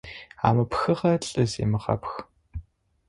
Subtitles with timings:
[0.47, 2.13] Амыпхыгъэ лӏы земыгъэпх.